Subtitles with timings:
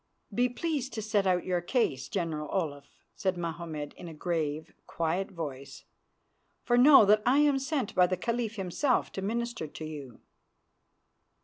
[0.33, 5.29] "Be pleased to set out your case, General Olaf," said Mahommed in a grave, quiet
[5.29, 5.83] voice,
[6.63, 10.19] "for know that I am sent by the Caliph himself to minister to you."